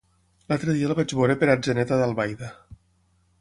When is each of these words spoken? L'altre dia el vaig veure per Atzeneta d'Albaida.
L'altre 0.53 0.73
dia 0.77 0.87
el 0.87 0.93
vaig 0.99 1.13
veure 1.19 1.35
per 1.43 1.51
Atzeneta 1.57 2.01
d'Albaida. 2.01 2.51